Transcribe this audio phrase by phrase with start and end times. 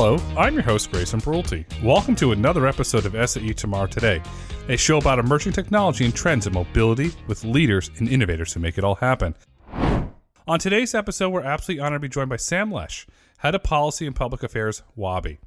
[0.00, 1.64] Hello, I'm your host, Grayson Brulte.
[1.82, 4.22] Welcome to another episode of SAE Tomorrow Today,
[4.68, 8.78] a show about emerging technology and trends in mobility with leaders and innovators who make
[8.78, 9.34] it all happen.
[10.46, 13.06] On today's episode, we're absolutely honored to be joined by Sam Loesche,
[13.38, 15.38] Head of Policy and Public Affairs, Waabi.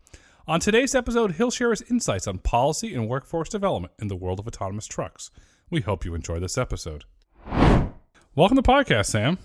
[0.50, 4.42] On today's episode, he'll share his insights on policy and workforce development in the world
[4.42, 5.32] of autonomous trucks.
[5.70, 7.06] We hope you enjoy this episode.
[8.36, 9.38] Welcome to the podcast, Sam.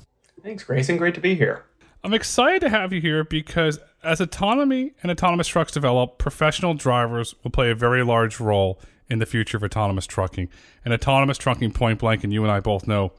[0.42, 0.96] Thanks, Grayson.
[0.96, 1.64] Great to be here.
[2.06, 7.34] I'm excited to have you here because as autonomy and autonomous trucks develop, professional drivers
[7.42, 10.48] will play a very large role in the future of autonomous trucking.
[10.84, 13.12] And autonomous trucking, point blank, and you and I both know,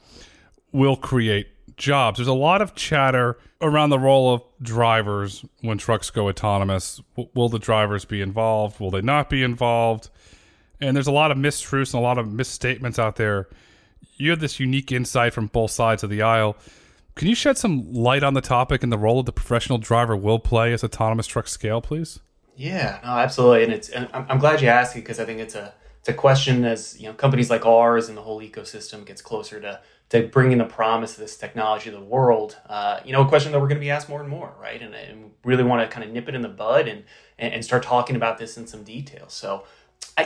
[0.71, 2.17] will create jobs.
[2.17, 7.01] There's a lot of chatter around the role of drivers when trucks go autonomous.
[7.15, 8.79] W- will the drivers be involved?
[8.79, 10.09] Will they not be involved?
[10.79, 13.47] And there's a lot of mistruths and a lot of misstatements out there.
[14.15, 16.57] You have this unique insight from both sides of the aisle.
[17.17, 20.15] Can you shed some light on the topic and the role of the professional driver
[20.15, 22.19] will play as autonomous trucks scale, please?
[22.55, 25.55] Yeah, no, absolutely, and it's and I'm, glad you asked it because I think it's
[25.55, 29.21] a it's a question as you know companies like ours and the whole ecosystem gets
[29.21, 29.79] closer to
[30.09, 32.57] to bringing the promise of this technology to the world.
[32.69, 34.81] Uh, you know, a question that we're going to be asked more and more, right?
[34.81, 37.03] And, and really want to kind of nip it in the bud and,
[37.37, 39.25] and start talking about this in some detail.
[39.27, 39.65] So,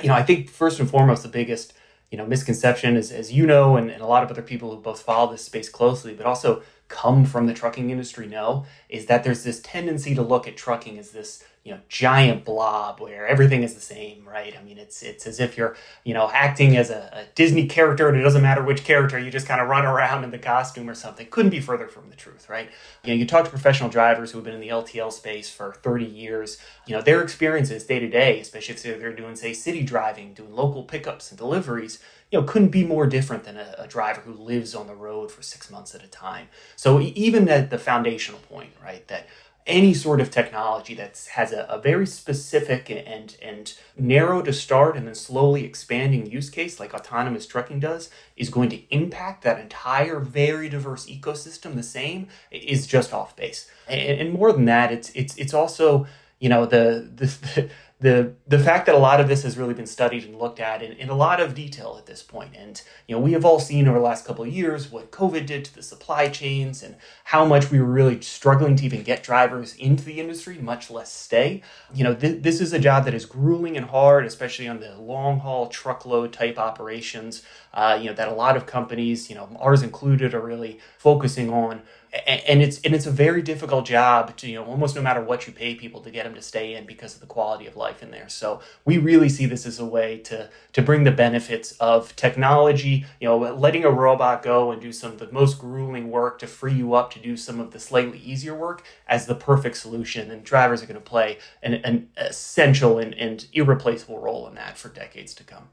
[0.04, 1.74] you know, I think first and foremost, the biggest
[2.12, 4.82] you know misconception is as you know and, and a lot of other people who
[4.82, 9.24] both follow this space closely but also come from the trucking industry know is that
[9.24, 13.64] there's this tendency to look at trucking as this you know giant blob where everything
[13.64, 14.56] is the same right?
[14.58, 18.08] I mean it's it's as if you're you know acting as a, a disney character
[18.10, 20.90] and it doesn't matter which character you just kind of run around in the costume
[20.90, 21.28] or something.
[21.30, 22.70] Couldn't be further from the truth right?
[23.04, 25.74] You know you talk to professional drivers who have been in the ltl space for
[25.74, 29.84] 30 years you know their experiences day to day especially if they're doing say city
[29.84, 32.00] driving doing local pickups and deliveries
[32.32, 35.32] you know couldn't be more different than a, a, driver who lives on the road
[35.32, 36.48] for six months at a time.
[36.76, 39.28] So even at the foundational point right that
[39.68, 44.98] any sort of technology that has a, a, very specific and and narrow to start
[44.98, 49.60] and then slowly expanding use case like autonomous trucking does is going to impact that
[49.60, 53.70] entire very diverse ecosystem the same is just off base.
[53.88, 56.08] And, and more than that it's it's it's also
[56.40, 57.26] you know the the
[57.56, 57.70] the
[58.02, 60.82] the the fact that a lot of this has really been studied and looked at
[60.82, 62.54] in, in a lot of detail at this point.
[62.58, 65.46] And you know we have all seen over the last couple of years what covid
[65.46, 66.96] did to the supply chains and
[67.26, 71.12] how much we were really struggling to even get drivers into the industry much less
[71.14, 71.62] stay.
[71.94, 74.98] You know th- this is a job that is grueling and hard especially on the
[74.98, 77.44] long haul truckload type operations.
[77.72, 81.54] Uh, you know that a lot of companies you know ours included are really focusing
[81.54, 85.22] on and it's and it's a very difficult job to you know almost no matter
[85.22, 87.78] what you pay people to get them to stay in because of the quality of
[87.78, 88.28] life in there.
[88.28, 93.06] So we really see this as a way to to bring the benefits of technology
[93.22, 96.48] you know letting a robot go and do some of the most grueling work to
[96.48, 100.30] free you up to do some of the slightly easier work as the perfect solution.
[100.32, 104.78] And drivers are going to play an, an essential and, and irreplaceable role in that
[104.78, 105.70] for decades to come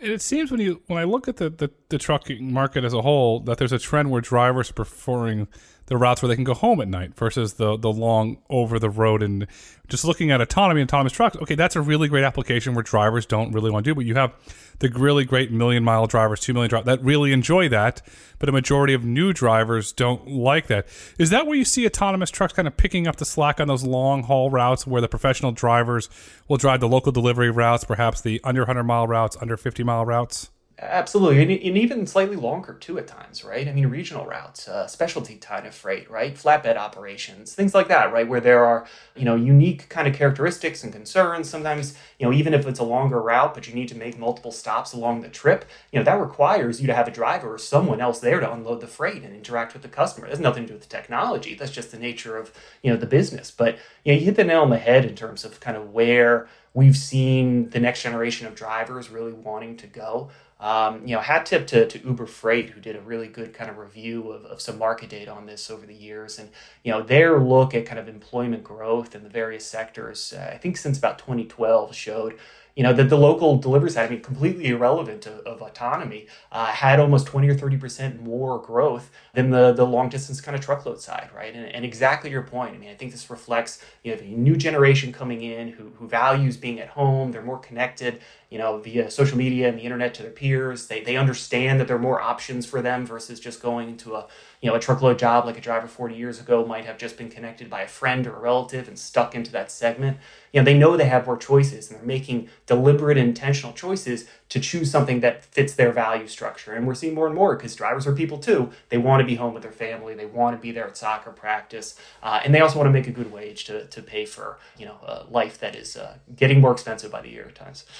[0.00, 2.92] and it seems when you when I look at the, the, the trucking market as
[2.92, 5.48] a whole that there's a trend where drivers are preferring
[5.86, 8.90] the routes where they can go home at night versus the the long over the
[8.90, 9.46] road and
[9.88, 11.36] just looking at autonomy and autonomous trucks.
[11.36, 14.14] Okay that's a really great application where drivers don't really want to do but you
[14.14, 14.32] have
[14.78, 18.00] the really great million mile drivers two million drivers that really enjoy that
[18.38, 20.86] but a majority of new drivers don't like that.
[21.18, 23.84] Is that where you see autonomous trucks kind of picking up the slack on those
[23.84, 26.08] long haul routes where the professional drivers
[26.48, 30.04] will drive the local delivery routes perhaps the under 100 mile routes under 50 mile
[30.04, 30.50] routes
[30.84, 33.68] Absolutely, and, and, even slightly longer too at times, right?
[33.68, 36.34] I mean, regional routes, uh, specialty kind of freight, right?
[36.34, 38.26] Flatbed operations, things like that, right?
[38.26, 38.84] Where there are,
[39.14, 41.48] you know, unique kind of characteristics and concerns.
[41.48, 44.50] Sometimes, you know, even if it's a longer route, but you need to make multiple
[44.50, 48.00] stops along the trip, you know, that requires you to have a driver or someone
[48.00, 50.26] else there to unload the freight and interact with the customer.
[50.26, 51.54] It has nothing to do with the technology.
[51.54, 53.52] That's just the nature of, you know, the business.
[53.52, 55.92] But, you know, you hit the nail on the head in terms of kind of
[55.92, 60.30] where we've seen the next generation of drivers really wanting to go.
[60.62, 63.68] Um, you know, hat tip to, to Uber Freight, who did a really good kind
[63.68, 66.38] of review of, of some market data on this over the years.
[66.38, 66.50] And,
[66.84, 70.58] you know, their look at kind of employment growth in the various sectors, uh, I
[70.58, 72.38] think since about 2012, showed
[72.74, 76.66] you know, that the local delivery side, I mean, completely irrelevant of, of autonomy, uh,
[76.66, 81.00] had almost 20 or 30% more growth than the, the long distance kind of truckload
[81.00, 81.54] side, right?
[81.54, 82.74] And, and exactly your point.
[82.74, 86.08] I mean, I think this reflects, you know, the new generation coming in who, who
[86.08, 87.32] values being at home.
[87.32, 90.86] They're more connected, you know, via social media and the internet to their peers.
[90.86, 94.26] They, they understand that there are more options for them versus just going into a,
[94.62, 97.28] you know, a truckload job like a driver 40 years ago might have just been
[97.28, 100.18] connected by a friend or a relative and stuck into that segment.
[100.52, 104.60] You know, they know they have more choices and they're making deliberate, intentional choices to
[104.60, 106.74] choose something that fits their value structure.
[106.74, 108.70] And we're seeing more and more because drivers are people too.
[108.88, 110.14] They want to be home with their family.
[110.14, 113.08] They want to be there at soccer practice, uh, and they also want to make
[113.08, 116.60] a good wage to, to pay for you know a life that is uh, getting
[116.60, 117.84] more expensive by the year at times.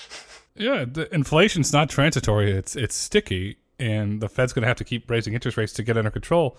[0.55, 4.85] Yeah, the inflation's not transitory; it's it's sticky, and the Fed's going to have to
[4.85, 6.57] keep raising interest rates to get under control.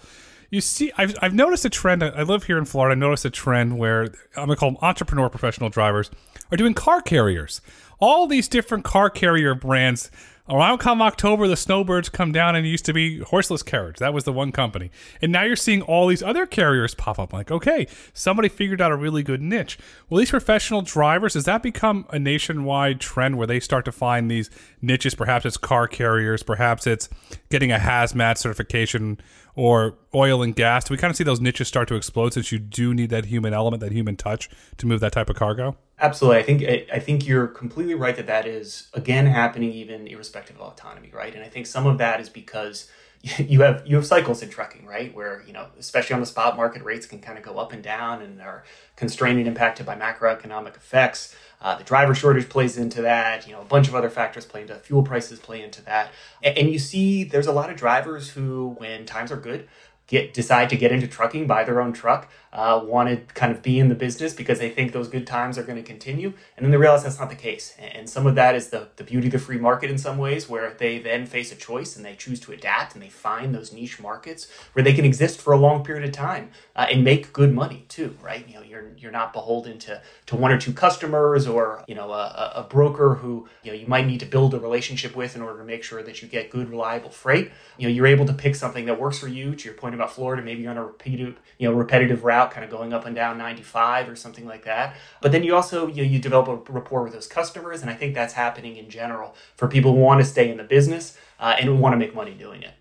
[0.49, 2.03] You see, I've, I've noticed a trend.
[2.03, 2.91] I live here in Florida.
[2.91, 4.03] I noticed a trend where
[4.35, 6.11] I'm going to call them entrepreneur professional drivers
[6.51, 7.61] are doing car carriers.
[7.99, 10.11] All these different car carrier brands
[10.49, 13.99] Around come October, the snowbirds come down and used to be horseless carriage.
[13.99, 14.91] That was the one company.
[15.21, 17.31] And now you're seeing all these other carriers pop up.
[17.31, 19.77] Like, okay, somebody figured out a really good niche.
[20.09, 24.29] Well, these professional drivers, does that become a nationwide trend where they start to find
[24.29, 24.49] these
[24.81, 25.15] niches?
[25.15, 27.07] Perhaps it's car carriers, perhaps it's
[27.49, 29.21] getting a hazmat certification
[29.55, 30.83] or oil and gas.
[30.83, 33.25] Do we kind of see those niches start to explode since you do need that
[33.25, 35.77] human element, that human touch to move that type of cargo?
[36.03, 36.39] Absolutely.
[36.39, 40.61] I think I think you're completely right that that is again happening even irrespective of
[40.63, 41.33] autonomy, right?
[41.33, 42.89] And I think some of that is because
[43.39, 45.15] you have you have cycles in trucking, right?
[45.15, 47.81] Where you know, especially on the spot market, rates can kind of go up and
[47.81, 48.65] down and are
[48.97, 51.33] constrained and impacted by macroeconomic effects.
[51.61, 53.47] Uh, the driver shortage plays into that.
[53.47, 56.11] You know, a bunch of other factors play into fuel prices play into that.
[56.43, 59.69] And, and you see, there's a lot of drivers who, when times are good,
[60.07, 63.61] get decide to get into trucking, buy their own truck, uh, want to kind of
[63.61, 66.63] be in the business because they think those good times are going to continue, and
[66.63, 67.75] then they realize that's not the case.
[67.79, 70.47] And some of that is the the beauty of the free market in some ways,
[70.47, 73.73] where they then face a choice and they choose to adapt and they find those
[73.73, 77.33] niche markets where they can exist for a long period of time uh, and make
[77.33, 78.47] good money too, right?
[78.47, 82.11] You know, you're you're not beholden to to one or two customers or you know
[82.11, 85.41] a, a broker who you know you might need to build a relationship with in
[85.41, 87.51] order to make sure that you get good reliable freight.
[87.77, 89.55] You know, you're able to pick something that works for you.
[89.55, 92.63] To your point about Florida, maybe you're on a repeated, you know, repetitive route, kind
[92.63, 94.95] of going up and down 95 or something like that.
[95.21, 97.93] But then you also you know, you develop a rapport with those customers, and I
[97.93, 101.55] think that's happening in general for people who want to stay in the business uh,
[101.57, 102.73] and who want to make money doing it.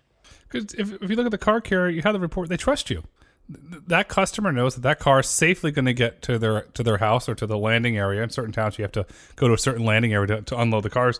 [0.49, 2.89] Because if, if you look at the car carrier, you have the report; they trust
[2.89, 3.03] you.
[3.49, 6.97] That customer knows that that car is safely going to get to their to their
[6.97, 8.23] house or to the landing area.
[8.23, 9.05] In certain towns, you have to
[9.35, 11.19] go to a certain landing area to, to unload the cars,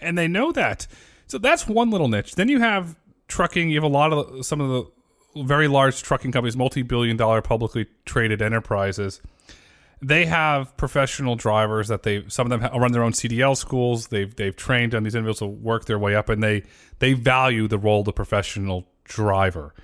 [0.00, 0.86] and they know that.
[1.26, 2.34] So that's one little niche.
[2.34, 3.70] Then you have trucking.
[3.70, 4.90] You have a lot of some of the
[5.36, 9.20] very large trucking companies, multi-billion dollar publicly traded enterprises.
[10.00, 14.08] They have professional drivers that they some of them run their own CDL schools.
[14.08, 16.64] They've they've trained on these individuals to work their way up, and they
[16.98, 19.74] they value the role of the professional driver.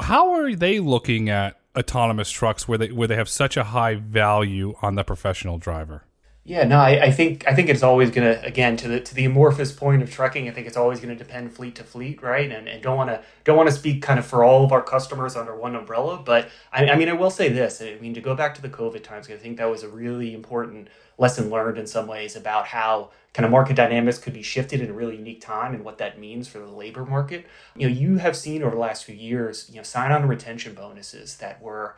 [0.00, 3.96] How are they looking at autonomous trucks where they where they have such a high
[3.96, 6.05] value on the professional driver?
[6.48, 9.24] Yeah, no, I, I, think I think it's always gonna again to the to the
[9.24, 10.48] amorphous point of trucking.
[10.48, 12.52] I think it's always gonna depend fleet to fleet, right?
[12.52, 14.80] And, and don't want to don't want to speak kind of for all of our
[14.80, 16.22] customers under one umbrella.
[16.24, 17.82] But I, I mean, I will say this.
[17.82, 20.34] I mean, to go back to the COVID times, I think that was a really
[20.34, 20.86] important
[21.18, 24.88] lesson learned in some ways about how kind of market dynamics could be shifted in
[24.88, 27.44] a really unique time and what that means for the labor market.
[27.74, 30.74] You know, you have seen over the last few years, you know, sign on retention
[30.74, 31.96] bonuses that were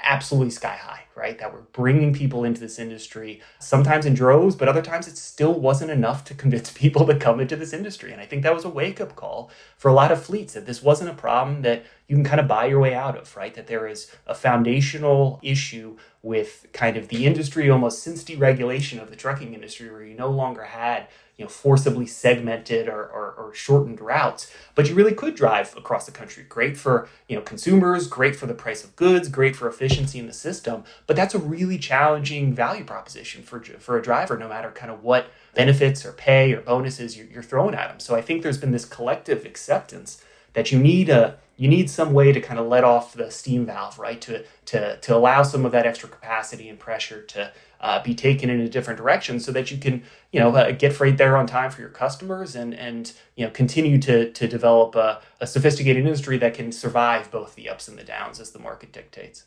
[0.00, 1.38] absolutely sky high, right?
[1.38, 5.54] That we're bringing people into this industry, sometimes in droves, but other times it still
[5.54, 8.12] wasn't enough to convince people to come into this industry.
[8.12, 10.66] And I think that was a wake up call for a lot of fleets that
[10.66, 13.54] this wasn't a problem that you can kind of buy your way out of, right?
[13.54, 19.10] That there is a foundational issue with kind of the industry almost since deregulation of
[19.10, 23.54] the trucking industry where you no longer had you know forcibly segmented or, or, or,
[23.54, 26.44] shortened routes but you really could drive across the country.
[26.48, 30.26] Great for you know consumers great for the price of goods great for efficiency in
[30.26, 34.70] the system but that's a really challenging value proposition for for a driver no matter
[34.70, 38.20] kind of what benefits or pay or bonuses you're, you're throwing at them so i
[38.20, 40.22] think there's been this collective acceptance
[40.54, 43.66] that you need a you need some way to kind of let off the steam
[43.66, 47.52] valve right to to to allow some of that extra capacity and pressure to
[47.84, 50.92] uh, be taken in a different direction so that you can you know uh, get
[50.92, 54.96] freight there on time for your customers and and you know continue to to develop
[54.96, 58.58] a, a sophisticated industry that can survive both the ups and the downs as the
[58.58, 59.44] market dictates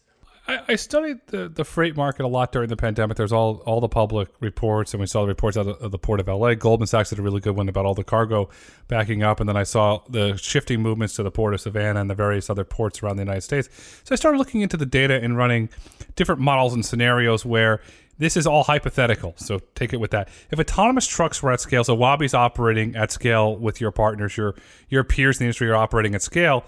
[0.47, 3.17] I, studied the, the freight market a lot during the pandemic.
[3.17, 6.21] There's all all the public reports, and we saw the reports out of the port
[6.21, 6.53] of LA.
[6.53, 8.49] Goldman Sachs did a really good one about all the cargo
[8.87, 12.09] backing up, and then I saw the shifting movements to the port of Savannah and
[12.09, 13.67] the various other ports around the United States.
[14.05, 15.67] So I started looking into the data and running
[16.15, 17.81] different models and scenarios where
[18.17, 20.29] this is all hypothetical, so take it with that.
[20.51, 24.55] If autonomous trucks were at scale, so Waabi's operating at scale with your partners, your
[24.89, 26.65] your peers in the industry are operating at scale,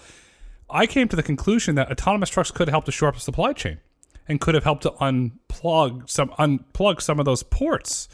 [0.69, 3.53] I came to the conclusion that autonomous trucks could help to shore up the supply
[3.53, 3.79] chain
[4.27, 8.07] and could have helped to unplug some unplug some of those ports.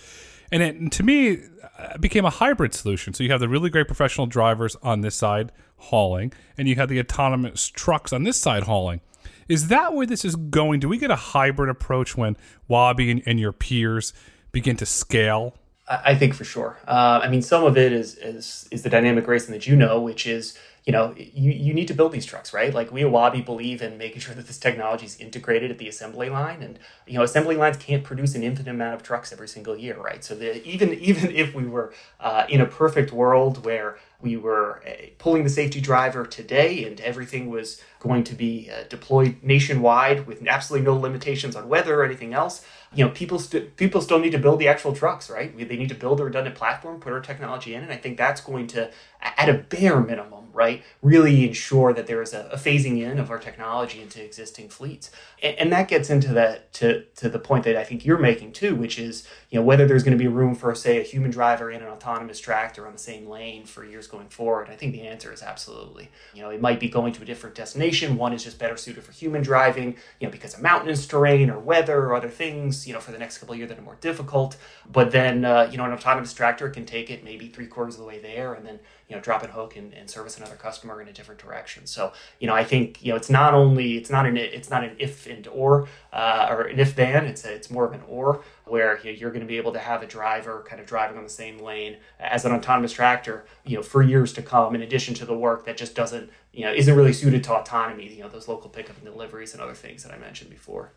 [0.52, 3.14] And it, to me, it uh, became a hybrid solution.
[3.14, 6.88] So you have the really great professional drivers on this side hauling, and you have
[6.88, 9.02] the autonomous trucks on this side hauling.
[9.48, 10.80] Is that where this is going?
[10.80, 12.36] Do we get a hybrid approach when
[12.70, 14.14] Waabi and, and your peers
[14.52, 15.56] begin to scale?
[15.88, 16.80] I think for sure.
[16.88, 20.02] Uh, I mean, some of it is is is the dynamic racing that you know,
[20.02, 22.72] which is you know, you, you need to build these trucks, right?
[22.72, 25.88] Like we at Waabi believe in making sure that this technology is integrated at the
[25.88, 26.78] assembly line, and
[27.08, 30.24] you know, assembly lines can't produce an infinite amount of trucks every single year, right?
[30.24, 34.84] So the, even even if we were uh, in a perfect world where we were
[34.88, 40.28] uh, pulling the safety driver today and everything was going to be uh, deployed nationwide
[40.28, 44.20] with absolutely no limitations on weather or anything else you know people st- people still
[44.20, 47.12] need to build the actual trucks right they need to build a redundant platform put
[47.12, 48.90] our technology in and i think that's going to
[49.22, 50.84] at a bare minimum right?
[51.02, 55.12] Really ensure that there is a, a phasing in of our technology into existing fleets.
[55.44, 58.54] And, and, that gets into that to, to the point that i think you're making
[58.54, 61.32] too which is you know whether there's going to be room for say a human
[61.32, 64.70] driver in an autonomous tractor on the same lane for years going forward.
[64.70, 66.10] I think the answer is absolutely.
[66.34, 68.18] You know it might be going to a different destination.
[68.18, 71.60] One is just better suited for human driving you know because of mountainous terrain or
[71.60, 73.98] weather or other things you know for the next couple of years that are more
[74.02, 74.58] difficult.
[74.92, 78.02] But then uh, you know an autonomous tractor can take it maybe three quarters of
[78.02, 81.02] the way there and then you know drop and hook and, and service another customer
[81.02, 81.86] in a different direction.
[81.86, 84.84] So you know i think you know it's not only it's not an it's not
[84.84, 88.02] an if and or uh, or an if then it's a, it's more of an
[88.08, 90.88] or where you know, you're going to be able to have a driver kind of
[90.88, 94.76] driving on the same lane as an autonomous tractor you know for years to come
[94.76, 98.08] in addition to the work that just doesn't you know isn't really suited to autonomy
[98.14, 100.92] you know those local pickup and deliveries and other things that i mentioned before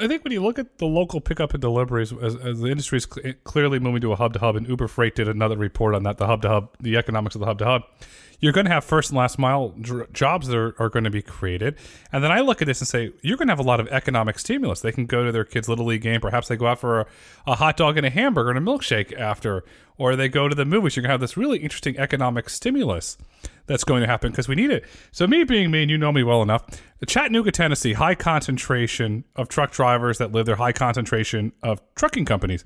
[0.00, 2.98] I think when you look at the local pickup and deliveries, as, as the industry
[2.98, 5.94] is cl- clearly moving to a hub to hub, and Uber Freight did another report
[5.94, 7.82] on that, the hub to hub, the economics of the hub to hub,
[8.40, 11.10] you're going to have first and last mile dr- jobs that are, are going to
[11.10, 11.76] be created.
[12.10, 13.88] And then I look at this and say, you're going to have a lot of
[13.88, 14.80] economic stimulus.
[14.80, 16.20] They can go to their kids' little league game.
[16.20, 17.06] Perhaps they go out for a,
[17.46, 19.62] a hot dog and a hamburger and a milkshake after,
[19.98, 20.96] or they go to the movies.
[20.96, 23.18] You're going to have this really interesting economic stimulus
[23.66, 24.84] that's going to happen because we need it.
[25.12, 26.64] So, me being me, and you know me well enough,
[27.06, 32.64] Chattanooga, Tennessee, high concentration of truck drivers that live there, high concentration of trucking companies.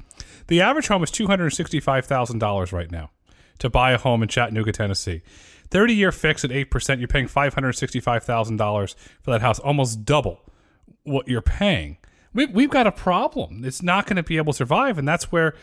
[0.49, 3.11] The average home is $265,000 right now
[3.59, 5.23] to buy a home in Chattanooga, Tennessee.
[5.71, 10.41] 30 year fix at 8%, you're paying $565,000 for that house, almost double
[11.05, 11.99] what you're paying.
[12.33, 13.65] We, we've got a problem.
[13.65, 14.99] It's not going to be able to survive.
[14.99, 15.55] And that's where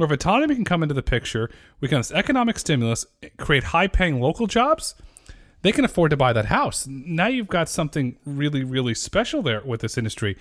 [0.00, 3.64] where if autonomy can come into the picture, we can have this economic stimulus, create
[3.64, 4.94] high paying local jobs,
[5.62, 6.86] they can afford to buy that house.
[6.88, 10.36] Now you've got something really, really special there with this industry.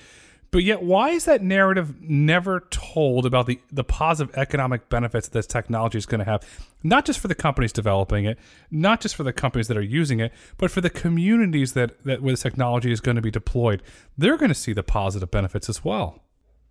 [0.51, 5.33] But yet, why is that narrative never told about the, the positive economic benefits that
[5.33, 6.43] this technology is going to have?
[6.81, 8.39] Not just for the companies developing it,
[8.71, 12.23] not just for the companies that are using it, but for the communities that, that
[12.23, 13.83] where this technology is going to be deployed.
[14.17, 16.23] They're going to see the positive benefits as well.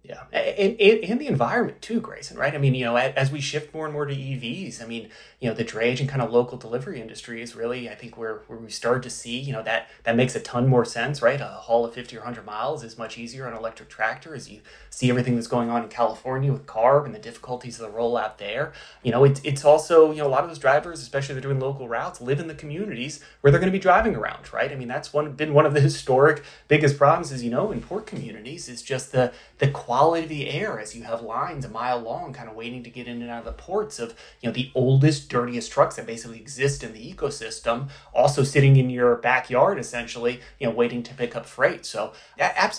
[0.04, 2.38] Yeah, and, and, and, the environment too, Grayson.
[2.38, 2.54] Right?
[2.54, 5.48] I mean, you know, as we shift more and more to EVs, I mean, you
[5.48, 8.58] know, the drayage and kind of local delivery industry is really, I think, where where
[8.58, 11.40] we start to see, you know, that that makes a ton more sense, right?
[11.40, 14.48] A haul of fifty or hundred miles is much easier on an electric tractor as
[14.48, 17.98] you see everything that's going on in California with CARB and the difficulties of the
[17.98, 18.72] rollout there.
[19.02, 21.60] You know, it's it's also, you know, a lot of those drivers, especially they're doing
[21.60, 24.72] local routes, live in the communities where they're going to be driving around, right?
[24.72, 27.80] I mean, that's one been one of the historic biggest problems, is you know, in
[27.80, 31.68] port communities is just the the quality of the air as you have lines a
[31.70, 34.46] mile long kind of waiting to get in and out of the ports of you
[34.46, 39.16] know the oldest dirtiest trucks that basically exist in the ecosystem also sitting in your
[39.16, 41.86] backyard essentially you know waiting to pick up freight.
[41.86, 42.12] So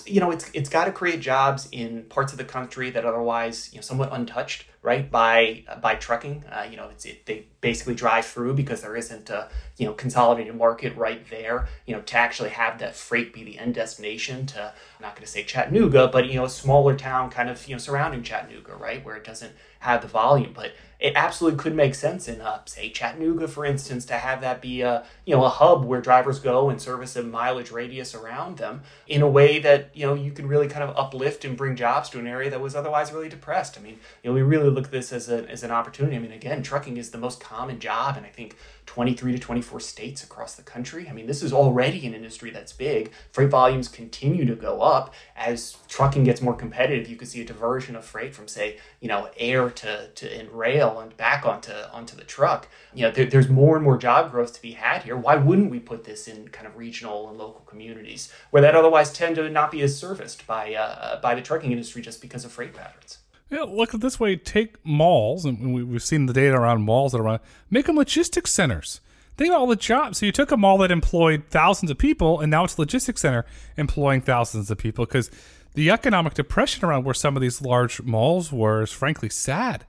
[0.05, 3.73] you know it's it's got to create jobs in parts of the country that otherwise
[3.73, 6.43] you know somewhat untouched right by by trucking.
[6.51, 9.93] Uh, you know it's it, they basically drive through because there isn't a you know
[9.93, 14.45] consolidated market right there you know to actually have that freight be the end destination
[14.45, 17.67] to I'm not going to say Chattanooga but you know a smaller town kind of
[17.67, 20.53] you know surrounding Chattanooga right where it doesn't have the volume.
[20.53, 24.61] But it absolutely could make sense in uh, say Chattanooga, for instance, to have that
[24.61, 28.57] be a you know a hub where drivers go and service a mileage radius around
[28.57, 31.75] them in a way that you know you can really kind of uplift and bring
[31.77, 33.77] jobs to an area that was otherwise really depressed.
[33.77, 36.17] I mean, you know, we really look at this as a as an opportunity.
[36.17, 38.57] I mean, again, trucking is the most common job, and I think
[38.89, 41.07] 23 to 24 states across the country.
[41.07, 43.11] I mean, this is already an industry that's big.
[43.31, 47.07] Freight volumes continue to go up as trucking gets more competitive.
[47.07, 50.49] You could see a diversion of freight from, say, you know, air to, to and
[50.49, 52.67] rail and back onto onto the truck.
[52.95, 55.15] You know, there, there's more and more job growth to be had here.
[55.15, 59.13] Why wouldn't we put this in kind of regional and local communities where that otherwise
[59.13, 62.51] tend to not be as serviced by uh, by the trucking industry just because of
[62.51, 63.18] freight patterns?
[63.49, 64.35] Yeah, look at this way.
[64.35, 67.39] Take malls, and we, have seen the data around malls that are around.
[67.69, 69.01] Make them logistics centers.
[69.37, 70.19] Think about all the jobs.
[70.19, 73.21] So you took a mall that employed thousands of people, and now it's a logistics
[73.21, 73.45] center
[73.77, 75.31] employing thousands of people because
[75.73, 79.85] the economic depression around where some of these large malls were is frankly sad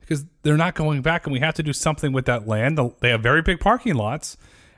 [0.00, 2.78] because they're not going back, and we have to do something with that land.
[3.00, 4.36] They have very big parking lots,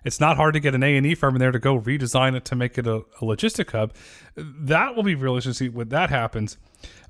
[0.09, 2.35] It's not hard to get an A and E firm in there to go redesign
[2.35, 3.93] it to make it a, a logistic hub.
[4.35, 6.57] That will be real interesting to see when that happens.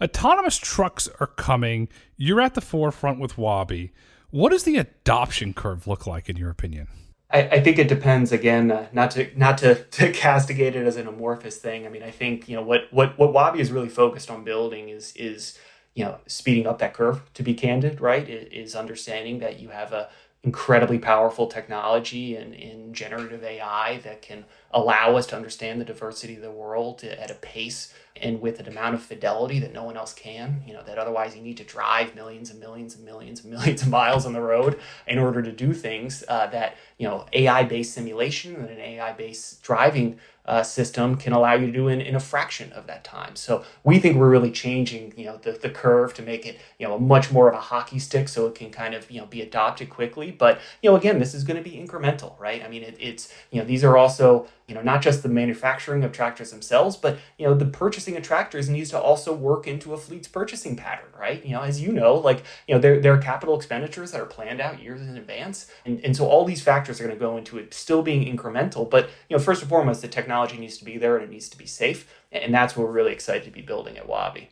[0.03, 1.89] Autonomous trucks are coming.
[2.17, 3.93] You're at the forefront with Waabi.
[4.31, 6.89] What does the adoption curve look like in your opinion?
[7.31, 10.97] I, I think it depends again, uh, not to not to, to castigate it as
[10.97, 11.87] an amorphous thing.
[11.87, 14.89] I mean, I think you know what what what Waabi is really focused on building
[14.89, 15.57] is is
[15.95, 17.33] you know speeding up that curve.
[17.35, 20.09] To be candid, right, is understanding that you have a
[20.49, 26.37] incredibly powerful technology in, in generative AI that can allow us to understand the diversity
[26.37, 29.97] of the world at a pace and with an amount of fidelity that no one
[29.97, 30.63] else can.
[30.67, 33.83] You know, that otherwise you need to drive millions and millions and millions and millions
[33.83, 37.65] of miles on the road in order to do things uh, that, you know, AI
[37.65, 42.01] based simulation and an AI based driving uh, system can allow you to do in,
[42.01, 43.37] in a fraction of that time.
[43.37, 46.89] So we think we're really changing, you know, the, the curve to make it, you
[46.89, 49.43] know, much more of a hockey stick so it can kind of, you know, be
[49.43, 50.31] adopted quickly.
[50.31, 52.65] But, you know, again, this is going to be incremental, right?
[52.65, 56.05] I mean, it, it's, you know, these are also you know not just the manufacturing
[56.05, 59.95] of tractors themselves but you know the purchasing of tractors needs to also work into
[59.95, 61.45] a fleet's purchasing pattern right?
[61.45, 64.27] You know as you know like you know there, there are capital expenditures that are
[64.27, 67.37] planned out years in advance and, and so all these factors are going to go
[67.37, 70.85] into it still being incremental but you know first and foremost the technology needs to
[70.85, 73.51] be there and it needs to be safe and that's what we're really excited to
[73.51, 74.49] be building at Waabi.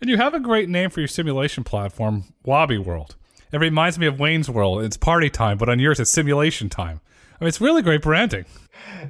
[0.00, 3.16] And you have a great name for your simulation platform Waabi World.
[3.50, 4.82] It reminds me of Wayne's World.
[4.82, 7.00] It's party time but on yours it's simulation time.
[7.38, 8.46] I mean, it's really great branding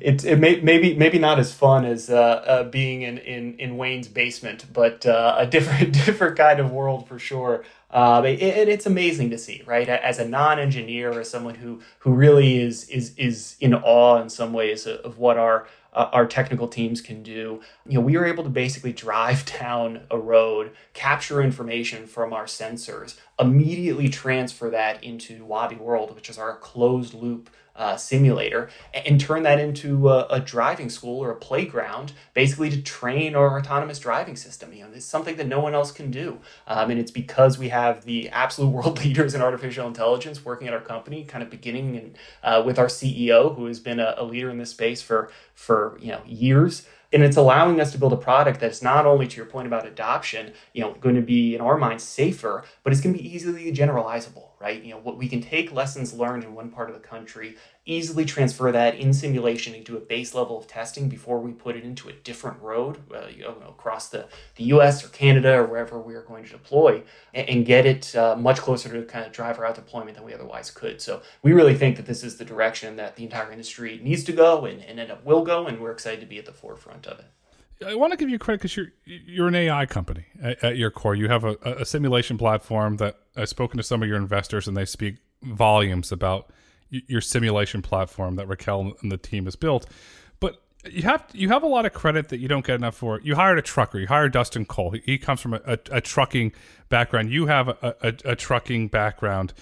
[0.01, 3.77] it, it may, maybe maybe not as fun as uh, uh, being in, in, in
[3.77, 7.65] Wayne's basement, but uh, a different different kind of world for sure.
[7.91, 9.89] Uh, it, it, it's amazing to see, right?
[9.89, 14.53] As a non-engineer, as someone who who really is is is in awe in some
[14.53, 17.61] ways of, of what our uh, our technical teams can do.
[17.87, 22.45] You know, we were able to basically drive down a road, capture information from our
[22.45, 29.21] sensors, immediately transfer that into Waabi World, which is our closed loop uh, simulator and
[29.21, 33.99] turn that into a, a, driving school or a playground, basically to train our autonomous
[33.99, 34.73] driving system.
[34.73, 37.69] You know, it's something that no one else can do, um, and it's because we
[37.69, 41.97] have the absolute world leaders in artificial intelligence working at our company, kind of beginning
[41.97, 45.31] and uh, with our CEO, who has been a, a leader in this space for
[45.55, 49.27] for you know years and it's allowing us to build a product that's not only
[49.27, 52.93] to your point about adoption you know going to be in our minds safer but
[52.93, 54.83] it's going to be easily generalizable right?
[54.83, 58.25] You know what we can take lessons learned in one part of the country easily
[58.25, 62.09] transfer that in simulation into a base level of testing before we put it into
[62.09, 66.15] a different road uh, you know, across the, the us or canada or wherever we
[66.15, 67.01] are going to deploy
[67.33, 70.35] and, and get it uh, much closer to kind of driver out deployment than we
[70.35, 74.01] otherwise could so we really think that this is the direction that the entire industry
[74.03, 76.45] needs to go and, and end up will go and we're excited to be at
[76.45, 77.27] the forefront of it
[77.87, 80.91] I want to give you credit because you're you're an AI company at, at your
[80.91, 81.15] core.
[81.15, 84.75] You have a, a, simulation platform that I've spoken to some of your investors, and
[84.75, 86.51] they speak volumes about
[86.91, 89.87] your simulation platform that Raquel and the team has built.
[90.41, 93.21] But you have you have a lot of credit that you don't get enough for.
[93.23, 93.99] You hired a trucker.
[93.99, 94.93] You hired Dustin Cole.
[94.93, 96.53] He, he comes from a, a, a, trucking
[96.89, 97.31] background.
[97.31, 99.53] You have a, a trucking background.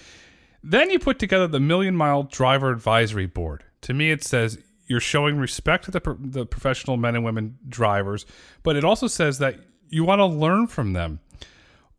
[0.63, 3.63] Then you put together the Million Mile Driver Advisory Board.
[3.81, 4.57] To me, it says
[4.87, 8.25] you're showing respect to the, the professional men and women drivers,
[8.63, 9.59] but it also says that
[9.89, 11.19] you want to learn from them.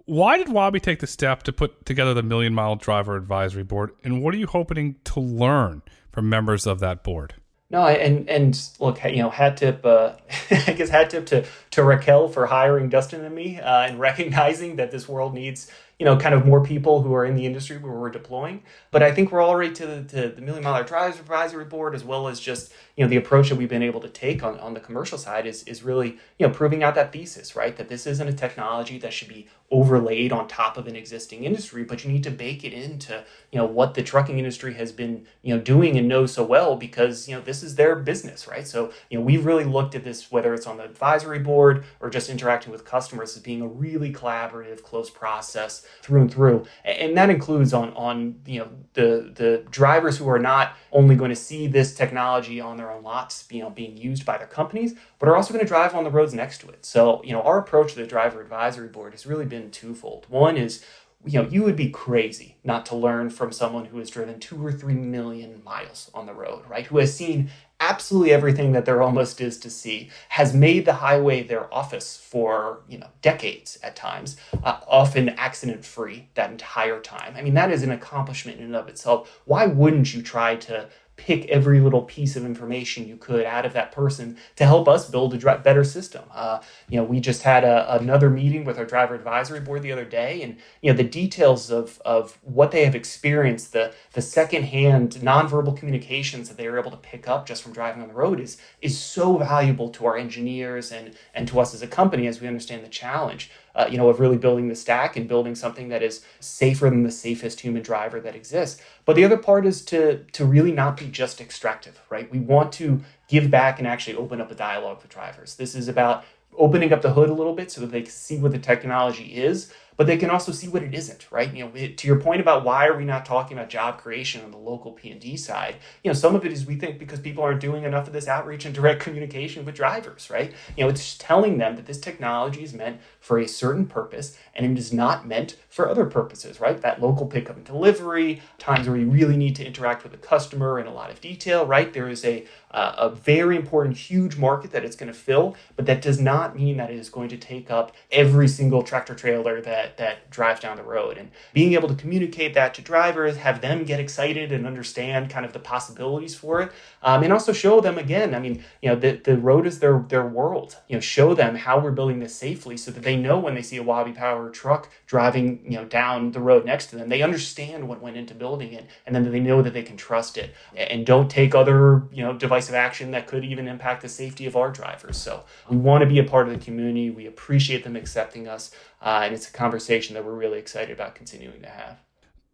[0.06, 3.90] Why did Waabi take the step to put together the Million Mile Driver Advisory Board,
[4.04, 7.34] and what are you hoping to learn from members of that board?
[7.70, 9.84] No, and and look, you know, hat tip.
[9.84, 10.12] Uh,
[10.50, 14.76] I guess hat tip to to Raquel for hiring Dustin and me, uh, and recognizing
[14.76, 17.78] that this world needs you know, kind of more people who are in the industry
[17.78, 18.62] where we're deploying.
[18.90, 22.04] But I think we're already to the, to the Million Mile Drive Advisory Board, as
[22.04, 24.74] well as just, you know, the approach that we've been able to take on, on
[24.74, 27.76] the commercial side is, is really, you know, proving out that thesis, right?
[27.76, 31.82] That this isn't a technology that should be overlaid on top of an existing industry,
[31.82, 35.26] but you need to bake it into, you know, what the trucking industry has been,
[35.42, 38.66] you know, doing and knows so well because, you know, this is their business, right?
[38.66, 42.10] So, you know, we've really looked at this, whether it's on the advisory board or
[42.10, 46.66] just interacting with customers as being a really collaborative, close process through and through.
[46.84, 51.30] And that includes on, on, you know, the, the drivers who are not only going
[51.30, 54.94] to see this technology on their own lots, you know, being used by their companies,
[55.18, 56.84] but are also going to drive on the roads next to it.
[56.84, 60.26] So, you know, our approach to the driver advisory board has really been twofold.
[60.28, 60.84] One is,
[61.24, 64.64] you know, you would be crazy not to learn from someone who has driven two
[64.64, 66.86] or three million miles on the road, right?
[66.86, 71.42] Who has seen absolutely everything that there almost is to see, has made the highway
[71.42, 77.34] their office for, you know, decades at times, uh, often accident free that entire time.
[77.36, 79.40] I mean, that is an accomplishment in and of itself.
[79.44, 83.72] Why wouldn't you try to pick every little piece of information you could out of
[83.72, 86.24] that person to help us build a better system.
[86.32, 89.92] Uh, you know, we just had a, another meeting with our driver advisory board the
[89.92, 94.22] other day, and you know the details of of what they have experienced, the the
[94.22, 98.14] secondhand nonverbal communications that they were able to pick up just from driving on the
[98.14, 102.26] road is is so valuable to our engineers and and to us as a company
[102.26, 105.54] as we understand the challenge uh, you know, of really building the stack and building
[105.54, 108.82] something that is safer than the safest human driver that exists.
[109.04, 112.30] But the other part is to to really not be just extractive, right?
[112.30, 115.56] We want to give back and actually open up a dialogue with drivers.
[115.56, 116.24] This is about
[116.58, 119.36] opening up the hood a little bit so that they can see what the technology
[119.36, 121.52] is, but they can also see what it isn't, right?
[121.52, 124.50] You know, to your point about why are we not talking about job creation on
[124.50, 127.60] the local P&D side, you know, some of it is we think because people aren't
[127.60, 130.52] doing enough of this outreach and direct communication with drivers, right?
[130.76, 134.66] You know, it's telling them that this technology is meant for a certain purpose and
[134.66, 136.80] it is not meant for other purposes, right?
[136.80, 140.78] That local pickup and delivery, times where you really need to interact with the customer
[140.78, 141.92] in a lot of detail, right?
[141.92, 145.86] There is a uh, a very important, huge market that it's going to fill, but
[145.86, 149.62] that does not mean that it is going to take up every single tractor trailer
[149.62, 151.18] that that drives down the road.
[151.18, 155.46] And being able to communicate that to drivers, have them get excited and understand kind
[155.46, 156.72] of the possibilities for it,
[157.02, 158.34] um, and also show them again.
[158.34, 160.76] I mean, you know, the the road is their their world.
[160.88, 163.62] You know, show them how we're building this safely, so that they know when they
[163.62, 167.22] see a Waabi Power truck driving, you know, down the road next to them, they
[167.22, 170.54] understand what went into building it, and then they know that they can trust it
[170.76, 174.56] and don't take other you know divisive action that could even impact the safety of
[174.56, 175.16] our drivers.
[175.16, 177.10] So we want to be a part of the community.
[177.10, 178.70] We appreciate them accepting us,
[179.02, 181.98] uh, and it's a conversation that we're really excited about continuing to have.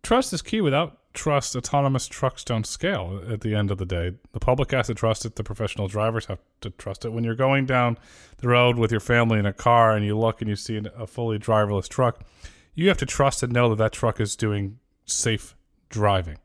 [0.03, 0.61] Trust is key.
[0.61, 4.13] Without trust, autonomous trucks don't scale at the end of the day.
[4.33, 7.11] The public has to trust it, the professional drivers have to trust it.
[7.13, 7.99] When you're going down
[8.39, 11.07] the road with your family in a car and you look and you see a
[11.07, 12.21] fully driverless truck,
[12.75, 15.55] you have to trust and know that that truck is doing safe
[15.89, 16.39] driving.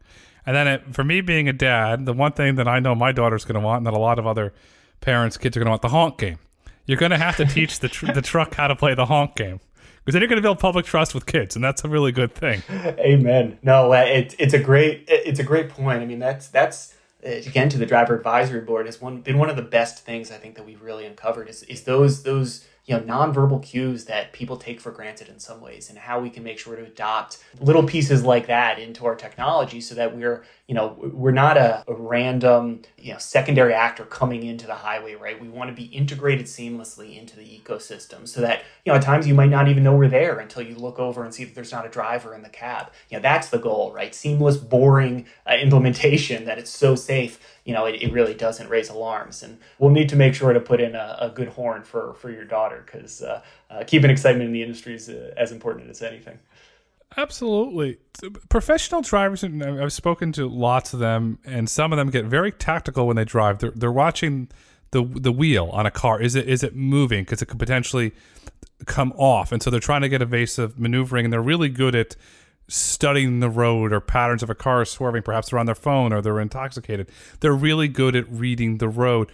[0.46, 3.12] And then it, for me being a dad, the one thing that I know my
[3.12, 4.54] daughter's going to want, and that a lot of other
[5.02, 6.40] parents' kids are going to want, the honk game.
[6.86, 9.36] You're going to have to teach the tr- the truck how to play the honk
[9.36, 9.60] game
[10.08, 12.34] because then you're going to build public trust with kids, and that's a really good
[12.34, 12.64] thing.
[12.72, 13.60] Amen.
[13.62, 16.02] No, uh, it's a great it's a great point.
[16.02, 19.50] I mean, that's that's uh, again to the driver advisory board has one been one
[19.50, 22.96] of the best things I think that we've really uncovered is is those those you
[22.96, 26.42] know nonverbal cues that people take for granted in some ways and how we can
[26.42, 30.76] make sure to adopt little pieces like that into our technology so that we're you
[30.76, 35.42] know we're not a, a random you know secondary actor coming into the highway right
[35.42, 39.26] we want to be integrated seamlessly into the ecosystem so that you know at times
[39.26, 41.72] you might not even know we're there until you look over and see that there's
[41.72, 45.56] not a driver in the cab you know that's the goal right seamless boring uh,
[45.56, 49.44] implementation that it's so safe you know, it, it really doesn't raise alarms.
[49.44, 52.32] And we'll need to make sure to put in a, a good horn for, for
[52.32, 56.02] your daughter because uh, uh, keeping excitement in the industry is uh, as important as
[56.02, 56.40] anything.
[57.16, 57.98] Absolutely.
[58.50, 63.08] Professional drivers, I've spoken to lots of them, and some of them get very tactical
[63.08, 63.60] when they drive.
[63.60, 64.50] They're, they're watching
[64.92, 66.22] the the wheel on a car.
[66.22, 67.24] Is it is it moving?
[67.24, 68.14] Because it could potentially
[68.86, 72.16] come off, and so they're trying to get evasive maneuvering, and they're really good at
[72.68, 75.24] studying the road or patterns of a car swerving.
[75.24, 77.10] Perhaps they're on their phone or they're intoxicated.
[77.40, 79.32] They're really good at reading the road.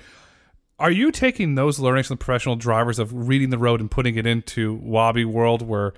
[0.80, 4.26] Are you taking those learnings from professional drivers of reading the road and putting it
[4.26, 5.94] into Waabi world where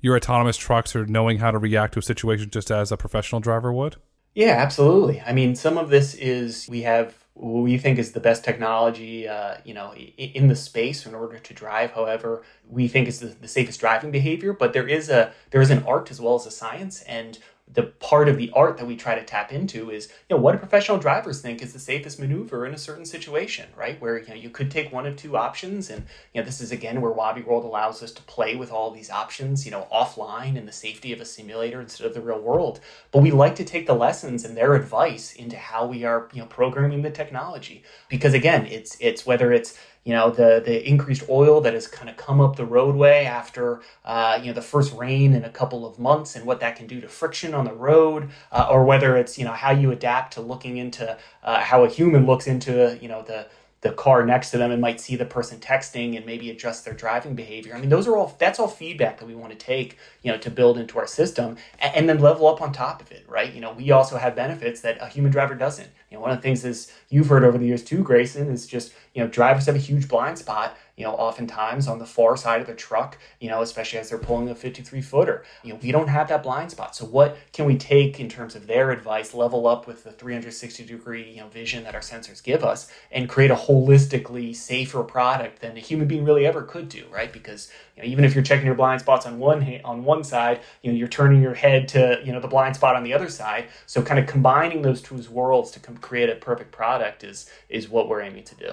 [0.00, 3.40] your autonomous trucks are knowing how to react to a situation just as a professional
[3.40, 3.96] driver would?
[4.34, 5.20] Yeah, absolutely.
[5.20, 9.26] I mean, some of this is we have what we think is the best technology,
[9.26, 11.92] uh, you know, in the space in order to drive.
[11.92, 14.52] However, we think is the, the safest driving behavior.
[14.52, 17.38] But there is a there is an art as well as a science, and
[17.72, 20.52] the part of the art that we try to tap into is you know what
[20.52, 24.00] do professional drivers think is the safest maneuver in a certain situation right?
[24.00, 26.04] Where you know you could take one of two options and
[26.34, 29.10] you know this is again where Waabi World allows us to play with all these
[29.10, 32.80] options you know offline in the safety of a simulator instead of the real world.
[33.12, 36.40] But we like to take the lessons and their advice into how we are you
[36.40, 37.82] know programming the technology.
[38.08, 42.08] Because again it's it's whether it's you know the the increased oil that has kind
[42.08, 45.86] of come up the roadway after uh, you know the first rain in a couple
[45.86, 49.16] of months and what that can do to friction on the road uh, or whether
[49.16, 52.98] it's you know how you adapt to looking into uh, how a human looks into
[53.00, 53.46] you know the
[53.82, 56.92] the car next to them and might see the person texting and maybe adjust their
[56.92, 57.74] driving behavior.
[57.74, 60.38] I mean, those are all that's all feedback that we want to take, you know,
[60.38, 63.52] to build into our system and, and, then level up on top of it, right?
[63.52, 65.88] You know, we also have benefits that a human driver doesn't.
[66.10, 68.66] You know, one of the things is you've heard over the years too, Grayson, is
[68.66, 72.36] just you know, drivers have a huge blind spot, you know, oftentimes on the far
[72.36, 75.44] side of the truck, you know, especially as they're pulling a 53 footer.
[75.64, 76.94] You know, we don't have that blind spot.
[76.94, 80.84] So what can we take in terms of their advice, level up with the 360
[80.84, 85.62] degree, you know, vision that our sensors give us and create a holistically safer product
[85.62, 87.32] than a human being really ever could do, right?
[87.32, 90.22] Because you know, even if you're checking your blind spots on one hand, on one
[90.22, 93.14] side, you know, you're turning your head to, you know, the blind spot on the
[93.14, 93.68] other side.
[93.86, 98.06] So kind of combining those two worlds to create a perfect product is is what
[98.06, 98.72] we're aiming to do.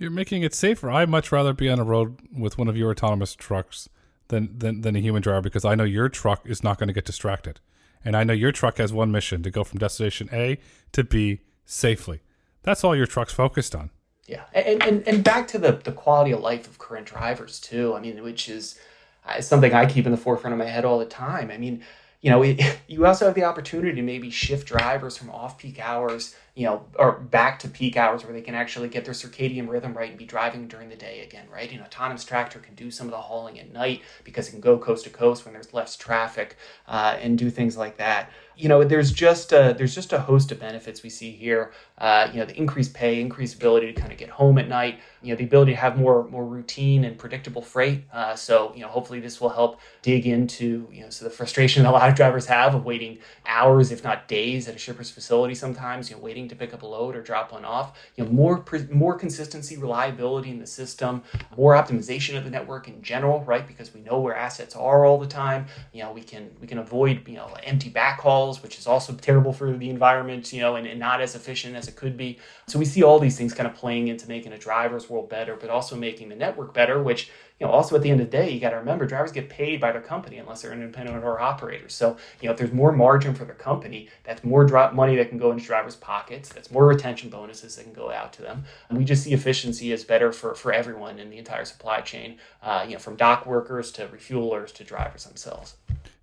[0.00, 0.90] You're making it safer.
[0.90, 3.86] I'd much rather be on a road with one of your autonomous trucks
[4.28, 6.94] than, than, than a human driver because I know your truck is not going to
[6.94, 7.60] get distracted.
[8.02, 10.58] And I know your truck has one mission to go from destination A
[10.92, 12.20] to B safely.
[12.62, 13.90] That's all your truck's focused on.
[14.24, 14.44] Yeah.
[14.54, 17.94] And, and, and back to the, the quality of life of current drivers, too.
[17.94, 18.80] I mean, which is
[19.26, 21.50] uh, something I keep in the forefront of my head all the time.
[21.50, 21.82] I mean,
[22.20, 25.78] you know, it, you also have the opportunity to maybe shift drivers from off peak
[25.80, 29.68] hours, you know, or back to peak hours where they can actually get their circadian
[29.68, 31.70] rhythm right and be driving during the day again, right?
[31.72, 34.78] An autonomous tractor can do some of the hauling at night because it can go
[34.78, 36.56] coast to coast when there's less traffic
[36.88, 38.30] uh, and do things like that
[38.60, 41.72] you know, there's just a, there's just a host of benefits we see here.
[41.96, 45.00] Uh, you know, the increased pay, increased ability to kind of get home at night.
[45.22, 48.04] You know, the ability to have more more routine and predictable freight.
[48.12, 51.82] Uh, so you know, hopefully this will help dig into you know, so the frustration
[51.82, 55.10] that a lot of drivers have of waiting hours, if not days, at a shipper's
[55.10, 55.54] facility.
[55.54, 57.98] Sometimes you know, waiting to pick up a load or drop one off.
[58.16, 61.22] You know, more more consistency, reliability in the system,
[61.56, 63.66] more optimization of the network in general, right?
[63.66, 65.66] Because we know where assets are all the time.
[65.92, 69.52] You know, we can we can avoid you know empty backhauls which is also terrible
[69.52, 72.38] for the environment, you know, and, and not as efficient as it could be.
[72.66, 75.56] So we see all these things kind of playing into making a driver's world better,
[75.56, 78.36] but also making the network better, which you know, also at the end of the
[78.36, 81.38] day, you got to remember drivers get paid by their company unless they're independent or
[81.38, 81.90] operator.
[81.90, 85.28] So, you know, if there's more margin for the company, that's more drop money that
[85.28, 86.48] can go into drivers' pockets.
[86.48, 88.64] That's more retention bonuses that can go out to them.
[88.88, 92.38] And we just see efficiency as better for, for everyone in the entire supply chain,
[92.62, 95.76] uh, you know, from dock workers to refuelers to drivers themselves.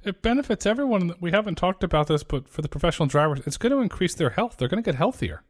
[0.04, 1.13] It benefits everyone.
[1.19, 4.32] We haven't talked about this, but for the professional drivers, it's going to increase their
[4.32, 4.58] health.
[4.58, 5.43] They're going to get healthier,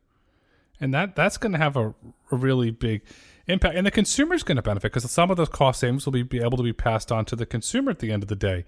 [0.81, 1.93] and that that's going to have a,
[2.31, 3.03] a really big
[3.47, 3.75] impact.
[3.75, 6.23] And the consumer is going to benefit because some of those cost savings will be,
[6.23, 8.65] be able to be passed on to the consumer at the end of the day.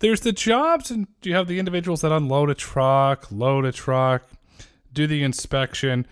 [0.00, 4.28] There's the jobs, and you have the individuals that unload a truck, load a truck,
[4.92, 6.06] do the inspection.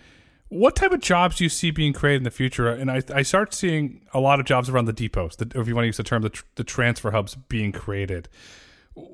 [0.49, 2.69] What type of jobs do you see being created in the future?
[2.69, 5.75] And I, I start seeing a lot of jobs around the depots, the, if you
[5.75, 8.29] want to use the term, the, tr- the transfer hubs being created.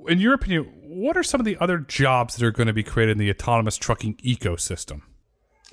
[0.07, 2.83] In your opinion, what are some of the other jobs that are going to be
[2.83, 5.01] created in the autonomous trucking ecosystem?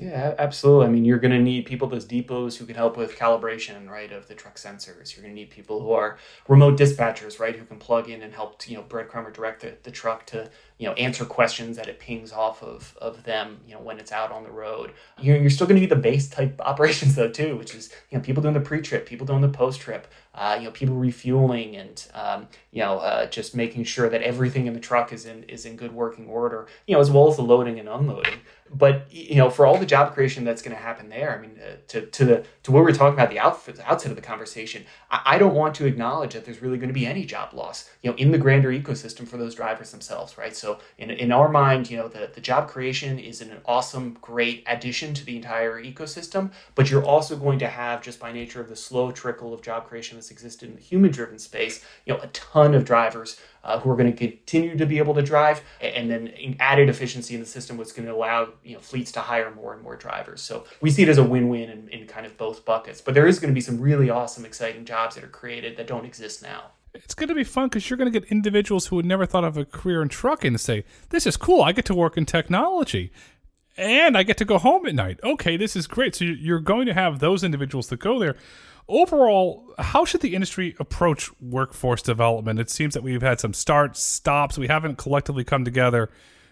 [0.01, 0.87] Yeah, absolutely.
[0.87, 4.11] I mean, you're going to need people those depots who can help with calibration, right,
[4.11, 5.15] of the truck sensors.
[5.15, 6.17] You're going to need people who are
[6.49, 9.77] remote dispatchers, right, who can plug in and help, you know, breadcrumb or direct the,
[9.83, 13.75] the truck to, you know, answer questions that it pings off of, of them, you
[13.75, 14.95] know, when it's out on the road.
[15.19, 18.17] You're, you're still going to need the base type operations, though, too, which is, you
[18.17, 22.07] know, people doing the pre-trip, people doing the post-trip, uh, you know, people refueling and,
[22.15, 25.67] um, you know, uh, just making sure that everything in the truck is in, is
[25.67, 28.41] in good working order, you know, as well as the loading and unloading
[28.73, 31.59] but you know, for all the job creation that's going to happen there, I mean,
[31.61, 34.85] uh, to to the to what we're talking about the outfit, outset of the conversation,
[35.11, 37.91] I, I, don't want to acknowledge that there's really going to be any job loss,
[38.03, 40.55] you know, in the grander ecosystem for those drivers themselves, right?
[40.55, 44.63] So in in our mind, you know, the the job creation is an awesome, great
[44.69, 48.69] addition to the entire ecosystem, but you're also going to have just by nature of
[48.69, 52.21] the slow trickle of job creation that's existed in the human driven space, you know,
[52.21, 55.63] a ton of drivers uh, who are going to continue to be able to drive,
[55.81, 59.21] and then added efficiency in the system, was going to allow you know fleets to
[59.21, 60.41] hire more and more drivers.
[60.41, 63.01] So we see it as a win-win in, in kind of both buckets.
[63.01, 65.87] But there is going to be some really awesome, exciting jobs that are created that
[65.87, 66.73] don't exist now.
[66.93, 69.45] It's going to be fun because you're going to get individuals who would never thought
[69.45, 71.63] of a career in trucking to say, "This is cool.
[71.63, 73.13] I get to work in technology."
[73.77, 75.21] And I get to go home at night.
[75.23, 76.15] Okay, this is great.
[76.15, 78.37] So you're going to have those individuals that go there
[78.91, 82.59] overall, how should the industry approach workforce development?
[82.59, 84.59] It seems that we've had some starts, stops.
[84.59, 86.11] We haven't collectively come together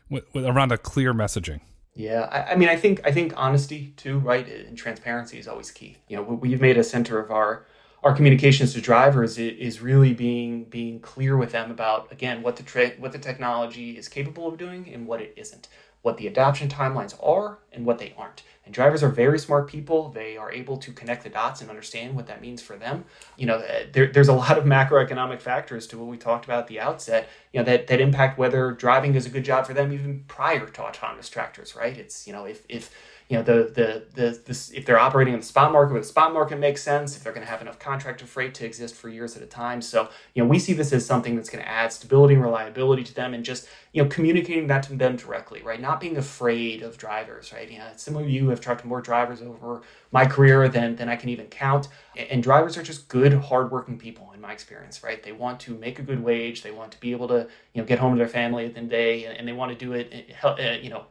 [0.09, 1.61] with, with around a clear messaging.
[1.99, 5.73] Yeah, I, I, mean, I think I think honesty too, right, and transparency is always
[5.73, 5.97] key.
[6.07, 7.67] You know, what we've made a center of our
[8.05, 12.63] our communications to drivers is really being being clear with them about again what the
[12.63, 15.67] tra- what the technology is capable of doing and what it isn't
[16.03, 18.43] what the adoption timelines are and what they aren't.
[18.69, 20.11] And drivers are very smart people.
[20.11, 23.07] They are able to connect the dots and understand what that means for them.
[23.39, 26.59] You know, eh, there, there's a lot of macroeconomic factors to what we talked about
[26.59, 29.73] at the outset, you know, that, that impact whether driving is a good job for
[29.73, 31.97] them even prior to autonomous tractors, right?
[31.97, 32.91] It's, you know, if, if
[33.29, 36.33] you know the the the this, if they're operating in the spot market, the spot
[36.33, 37.15] market makes sense.
[37.15, 39.83] If they're going to have enough contractor freight to exist for years at a time,
[39.83, 43.05] so you know we see this as something that's going to add stability and reliability
[43.05, 45.81] to them, and just you know communicating that to them directly, right?
[45.81, 47.71] Not being afraid of drivers, right?
[47.71, 51.17] You know, some of you I've talked more drivers over my career than than I
[51.17, 51.89] can even count.
[52.17, 55.23] And drivers are just good, hardworking people in my experience, right?
[55.23, 56.63] They want to make a good wage.
[56.63, 58.81] They want to be able to, you know, get home to their family at the
[58.81, 61.05] end the day, and, they want to do it, uh, you know,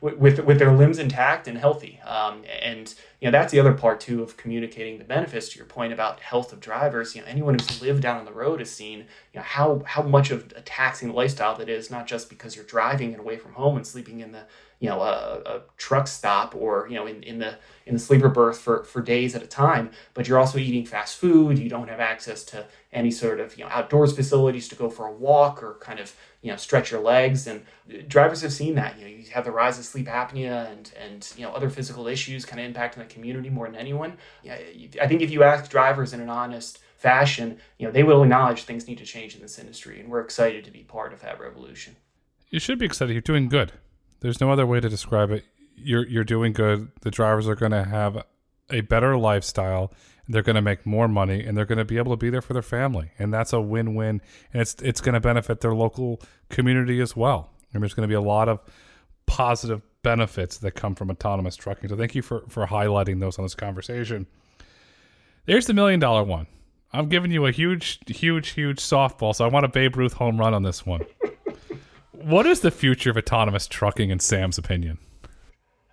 [0.00, 2.00] with with their limbs intact and healthy.
[2.06, 5.48] Um, and you know, that's the other part too of communicating the benefits.
[5.48, 8.32] To your point about health of drivers, you know, anyone who's lived down on the
[8.32, 9.00] road has seen,
[9.32, 11.90] you know, how how much of a taxing lifestyle that is.
[11.90, 14.44] Not just because you're driving and away from home and sleeping in the
[14.84, 18.28] you know a, a, truck stop or you know in, in the in the sleeper
[18.28, 19.90] berth for, for days at a time.
[20.12, 21.58] But you're also eating fast food.
[21.58, 25.06] You don't have access to any sort of you know outdoors facilities to go for
[25.06, 27.46] a walk or kind of you know stretch your legs.
[27.46, 28.98] And uh, drivers have seen that.
[28.98, 32.06] You know you have the rise of sleep apnea and and you know other physical
[32.06, 34.18] issues kind of impacting the community more than anyone.
[34.46, 38.64] I think if you ask drivers in an honest fashion you know they will acknowledge
[38.64, 39.98] things need to change in this industry.
[39.98, 41.96] And we're excited to be part of that revolution.
[42.50, 43.14] You should be excited.
[43.14, 43.72] You're doing good
[44.24, 45.44] there's no other way to describe it.
[45.76, 46.90] You're you're doing good.
[47.02, 48.24] The drivers are going to have
[48.70, 49.92] a better lifestyle.
[50.28, 52.40] They're going to make more money, and they're going to be able to be there
[52.40, 54.22] for their family, and that's a win-win.
[54.54, 57.50] And it's it's going to benefit their local community as well.
[57.74, 58.60] And there's going to be a lot of
[59.26, 61.90] positive benefits that come from autonomous trucking.
[61.90, 64.26] So thank you for for highlighting those on this conversation.
[65.44, 66.46] There's the million dollar one.
[66.94, 69.34] I'm giving you a huge, huge, huge softball.
[69.34, 71.04] So I want a Babe Ruth home run on this one
[72.24, 74.98] what is the future of autonomous trucking in Sam's opinion?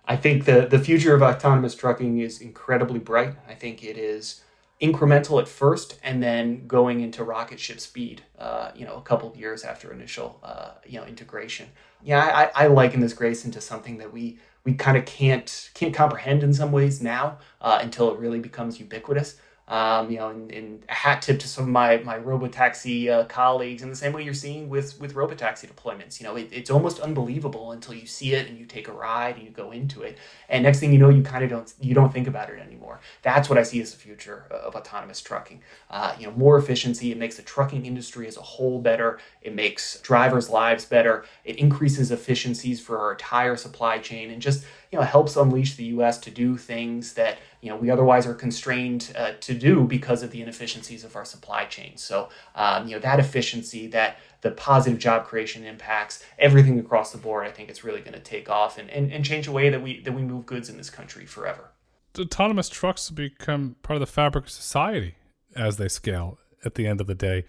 [0.06, 3.36] I think the, the future of autonomous trucking is incredibly bright.
[3.48, 4.42] I think it is
[4.80, 9.30] incremental at first and then going into rocket ship speed, uh, you know, a couple
[9.30, 11.68] of years after initial, uh, you know, integration.
[12.02, 15.94] Yeah, I, I liken this, Grace, into something that we we kind of can't can't
[15.94, 19.36] comprehend in some ways now uh, until it really becomes ubiquitous.
[19.72, 23.24] Um, you know, and, and, a hat tip to some of my my robotaxi uh,
[23.24, 26.20] colleagues, in the same way you're seeing with with robotaxi deployments.
[26.20, 29.36] You know, it, it's almost unbelievable until you see it and you take a ride
[29.36, 30.18] and you go into it,
[30.50, 33.00] and next thing you know, you kind of don't you don't think about it anymore.
[33.22, 35.62] That's what I see as the future of autonomous trucking.
[35.88, 37.10] Uh, you know, more efficiency.
[37.10, 39.20] It makes the trucking industry as a whole better.
[39.40, 41.24] It makes drivers' lives better.
[41.46, 45.84] It increases efficiencies for our entire supply chain, and just you know helps unleash the
[45.84, 46.18] U.S.
[46.18, 50.30] to do things that you know we otherwise are constrained uh, to do because of
[50.30, 51.96] the inefficiencies of our supply chain.
[51.96, 57.18] So um, you know that efficiency, that the positive job creation impacts everything across the
[57.18, 57.46] board.
[57.46, 59.82] I think it's really going to take off and, and, and change the way that
[59.82, 61.70] we that we move goods in this country forever.
[62.18, 65.14] Autonomous trucks become part of the fabric of society
[65.56, 66.38] as they scale.
[66.64, 67.44] At the end of the day.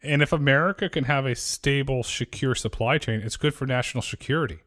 [0.00, 4.60] And if America can have a stable, secure supply chain, it's good for national security.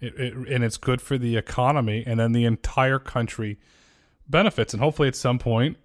[0.00, 3.58] It, it, and it's good for the economy, and then the entire country
[4.28, 4.74] benefits.
[4.74, 5.78] And hopefully, at some point,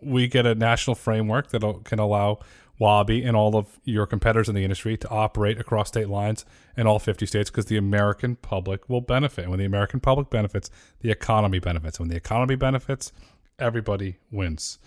[0.00, 2.40] we get a national framework that can allow
[2.80, 6.44] Waabi and all of your competitors in the industry to operate across state lines
[6.76, 9.42] in all 50 states because the American public will benefit.
[9.42, 11.98] And when the American public benefits, the economy benefits.
[11.98, 13.12] And when the economy benefits,
[13.58, 14.78] everybody wins.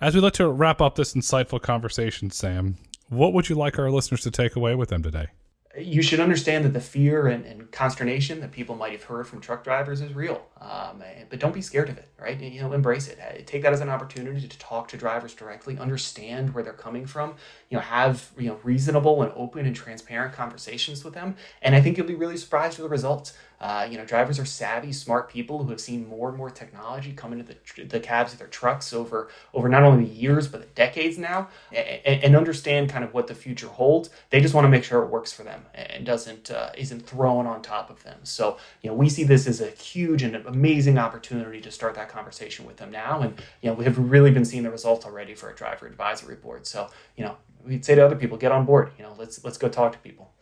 [0.00, 2.76] As we look to wrap up this insightful conversation, Sam,
[3.08, 5.28] what would you like our listeners to take away with them today?
[5.76, 9.40] You should understand that the fear and, and, consternation that people might have heard from
[9.40, 10.46] truck drivers is real.
[10.60, 12.40] Um, but don't be scared of it, right?
[12.40, 13.46] You know, embrace it.
[13.46, 17.34] Take that as an opportunity to talk to drivers directly, understand where they're coming from.
[17.68, 21.36] You know, have you know reasonable and open and transparent conversations with them.
[21.60, 23.34] And I think you'll be really surprised with the results.
[23.60, 27.12] Uh, you know, drivers are savvy, smart people who have seen more and more technology
[27.12, 30.60] come into the, the cabs of their trucks over over not only the years but
[30.60, 34.10] the decades now, and, and understand kind of what the future holds.
[34.30, 37.46] They just want to make sure it works for them and doesn't uh, isn't thrown
[37.46, 38.20] on top of them.
[38.22, 42.08] So you know, we see this as a huge and amazing opportunity to start that
[42.08, 45.34] conversation with them now, and you know, we have really been seeing the results already
[45.34, 46.66] for a driver advisory board.
[46.66, 48.92] So you know, we'd say to other people, get on board.
[48.96, 50.32] You know, let's let's go talk to people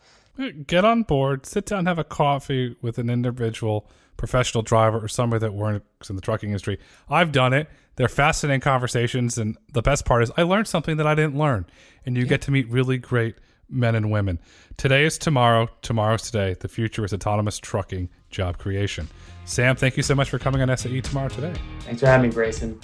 [0.65, 5.39] get on board, sit down, have a coffee with an individual professional driver or somebody
[5.39, 6.79] that works in the trucking industry.
[7.09, 7.69] I've done it.
[7.95, 11.65] They're fascinating conversations, and the best part is I learned something that I didn't learn,
[12.05, 12.29] and you yeah.
[12.29, 13.35] get to meet really great
[13.69, 14.39] men and women.
[14.77, 15.67] Today is tomorrow.
[15.81, 16.55] Tomorrow's today.
[16.59, 19.07] The future is autonomous trucking job creation.
[19.45, 21.53] Sam, thank you so much for coming on SAE Tomorrow Today.
[21.81, 22.79] Thanks for having me, Grayson.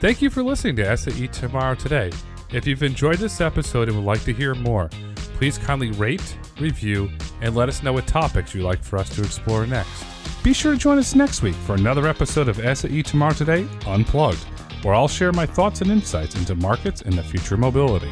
[0.00, 2.12] Thank you for listening to SAE Tomorrow Today.
[2.52, 4.90] If you've enjoyed this episode and would like to hear more,
[5.36, 7.10] please kindly rate, review,
[7.42, 10.04] and let us know what topics you'd like for us to explore next.
[10.42, 14.44] Be sure to join us next week for another episode of SAE Tomorrow Today Unplugged,
[14.82, 18.10] where I'll share my thoughts and insights into markets and the future mobility.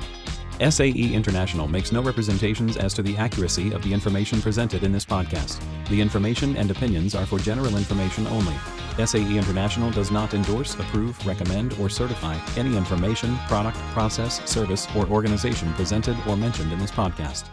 [0.60, 5.04] SAE International makes no representations as to the accuracy of the information presented in this
[5.04, 5.60] podcast.
[5.88, 8.54] The information and opinions are for general information only.
[8.98, 15.06] SAE International does not endorse, approve, recommend, or certify any information, product, process, service, or
[15.06, 17.48] organization presented or mentioned in this podcast.